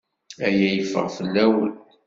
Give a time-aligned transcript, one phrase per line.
[0.45, 1.73] Aya yeffeɣ fell-awen.